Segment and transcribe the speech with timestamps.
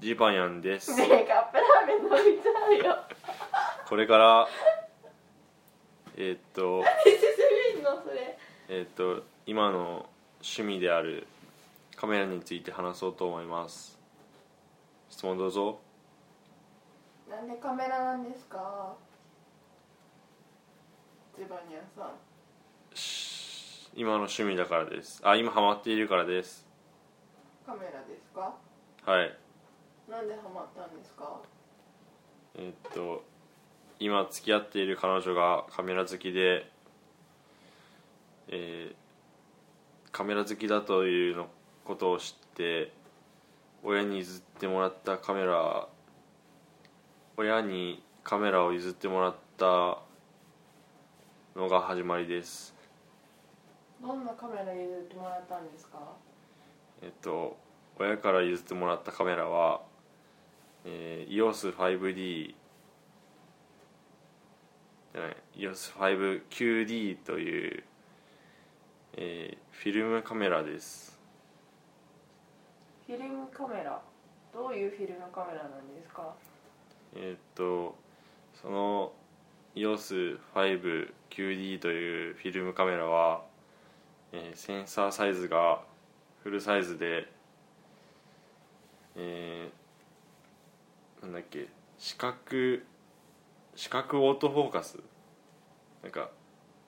[0.00, 0.94] ジバヤンです。
[0.94, 2.96] ねえカップラーメン飲みたいよ。
[3.86, 4.48] これから
[6.16, 7.20] えーっとえ進
[7.76, 8.38] めんのそれ？
[8.70, 10.06] えーっと今の
[10.40, 11.26] 趣味である
[11.96, 13.98] カメラについて話そうと思います。
[15.10, 15.78] 質問どうぞ。
[17.28, 18.94] なんでカメラなんですか？
[21.36, 22.10] ジバニャンさん。
[22.96, 25.20] し今の趣味だからです。
[25.24, 26.66] あ今ハマっているからです。
[27.66, 28.54] カメラですか？
[29.04, 29.36] はい
[30.10, 31.40] なんでハマったんですか？
[32.56, 33.22] えーっと
[34.00, 36.68] 今付き合っている彼女がカメラ好きで
[38.48, 41.46] えーカメラ好きだというの
[41.84, 42.92] ことを知って
[43.84, 45.86] 親に譲ってもらったカメラ
[47.36, 49.98] 親にカメラを譲ってもらった
[51.56, 52.74] のが始まりです。
[54.02, 55.98] どんなカメラ譲ってもらったんですか？
[57.00, 57.56] えっと
[57.98, 59.82] 親から譲ってもらったカメラは、
[60.84, 62.54] えー、EOS5D
[65.12, 67.84] じゃない EOS5QD という、
[69.14, 71.18] えーフィルムカメラです。
[73.06, 73.98] フィルムカメラ。
[74.52, 76.34] どういうフィルムカメラなんですか？
[77.16, 77.96] えーっと
[78.60, 79.12] その
[79.74, 83.42] EOS5QD というフィルムカメラは、
[84.32, 85.80] えーセンサーサイズが
[86.42, 87.26] フルサイズで
[89.16, 89.79] えー
[91.22, 91.68] なんだっけ？
[91.98, 92.86] 視覚
[93.74, 94.98] 視覚オートフォーカス？
[96.02, 96.30] なんか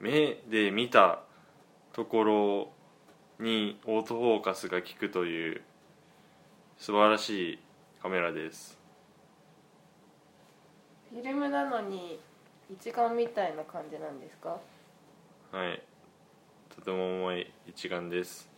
[0.01, 1.21] 目で見た
[1.93, 2.73] ところ
[3.39, 5.63] にオートフォーカスが効くという
[6.79, 7.59] 素晴らしい
[8.03, 8.79] カメラです。
[11.11, 12.19] フィルムなのに
[12.71, 14.59] 一眼みたいな感じなんですか？
[15.53, 15.83] はい。
[16.75, 18.51] とても重い一眼です。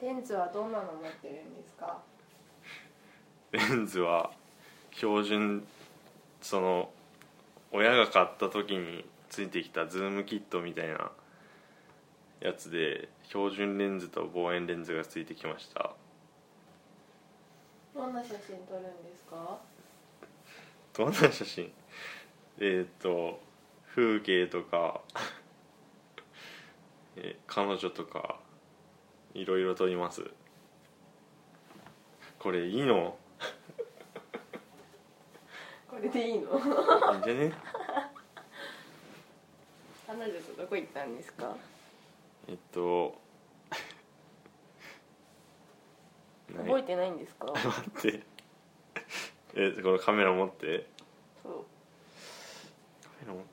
[0.00, 1.98] レンズはどんなの持ってるんですか？
[3.52, 4.30] レンズは
[4.92, 5.66] 標準
[6.40, 6.90] その
[7.72, 11.10] 親が買った時についてきたズームキットみたいな
[12.40, 15.90] やつで標準レンズと望遠レンズがついてきました。
[17.94, 19.58] どんな写真撮るんですか？
[20.96, 21.70] どんな写真？
[22.58, 23.40] えっ、と
[23.94, 25.00] 風景とか
[27.16, 28.38] えー彼女とか
[29.34, 30.24] いろいろ撮ります。
[32.38, 33.16] これいいの？
[36.00, 36.58] これでいいの？
[36.58, 36.64] いい
[37.18, 37.52] んじゃね？
[40.06, 41.54] 彼女とどこ行ったんですか？
[42.48, 43.14] えっと
[46.56, 47.46] 覚えてないんですか？
[47.54, 47.68] 待
[48.08, 48.22] って。
[49.54, 50.86] えこのカメラ持って？
[51.42, 51.64] そう。
[53.04, 53.50] カメラ持って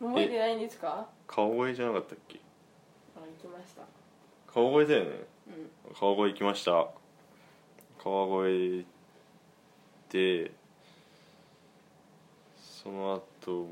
[0.00, 1.08] 覚えてないんですか？
[1.26, 2.38] 顔声じゃなかったっけ？
[3.16, 3.82] あ行きました。
[4.46, 5.10] 顔声だよね。
[5.48, 5.50] う
[5.90, 5.94] ん。
[5.94, 6.88] 川越行きました
[8.04, 8.84] 川越
[10.10, 10.52] で
[12.60, 13.14] その
[13.46, 13.66] 後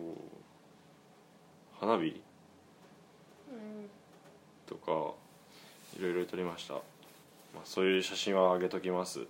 [1.79, 2.05] 花火？
[2.07, 3.91] うん。
[4.67, 5.13] とか
[5.99, 6.81] いろいろ撮りました、ま
[7.57, 9.27] あ、そういう写真は上げときます。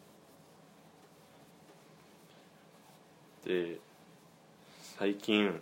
[3.45, 3.79] で
[4.99, 5.61] 最近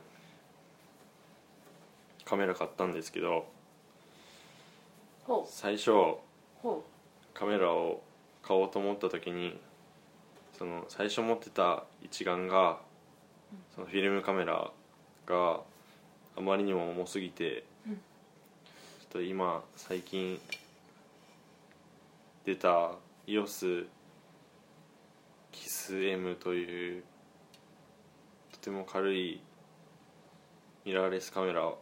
[2.26, 3.46] カメラ買ったんですけど
[5.46, 6.84] 最初ほ
[7.32, 8.02] カメラを
[8.42, 9.58] 買おうと思った時に
[10.56, 12.78] その最初持ってた一眼が
[13.74, 14.70] そのフィルムカメラ
[15.26, 15.60] が
[16.36, 17.94] あまりにも重すぎて、うん。
[17.94, 20.40] ちょっと今最近
[22.44, 22.92] 出た
[23.26, 23.86] EOS
[25.52, 27.04] キス M という
[28.52, 29.40] とても軽い
[30.84, 31.78] ミラーレスカメラを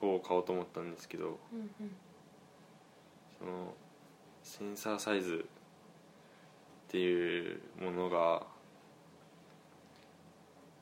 [0.00, 1.68] 買おうと思ったんですけどううんうん。
[3.38, 3.74] その
[4.42, 5.46] センサーサイズ
[6.90, 8.42] っていうものが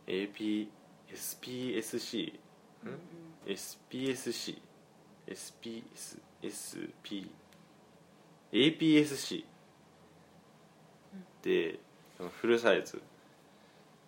[0.06, 0.68] AP
[1.12, 2.32] SPSC
[2.84, 2.90] うん。
[2.90, 2.98] うん。
[3.46, 4.58] SPSC
[5.28, 7.28] SPSP
[8.50, 9.44] APS-C
[11.42, 11.78] で
[12.40, 13.00] フルサイズっ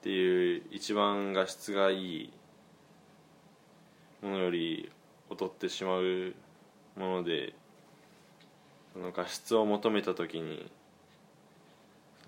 [0.02, 2.32] ていう一番画質がいい
[4.22, 4.90] ものより
[5.28, 6.34] 劣ってしまう
[6.96, 7.52] もので
[8.94, 10.70] その画質を求めた時に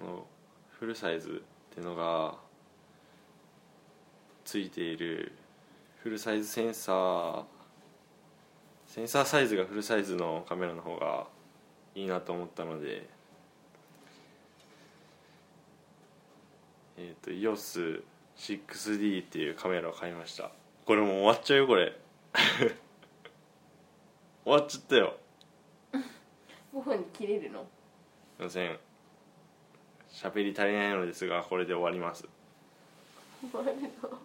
[0.02, 0.26] その
[0.80, 2.34] フルサイズっていうのが
[4.44, 5.30] ついている
[6.02, 7.44] フルサイズセンサー
[8.88, 11.28] センサーサイズがフルサイズのカメラの方が
[11.94, 13.08] いいなと思ったので
[16.98, 20.50] えっ、と EOS6D っていうカメラを買いました。
[20.84, 21.96] これもう終わっちゃうよこれ。
[24.44, 25.16] 終わっちゃったよ。
[26.74, 27.66] 5分に切れるの？
[28.36, 28.91] すいません
[30.12, 32.28] 喋り足りないのですがこれで終わります。
[33.50, 34.22] 終わるの。